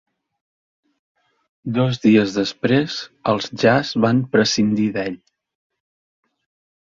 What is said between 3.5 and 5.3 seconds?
Jazz van prescindir d'ell.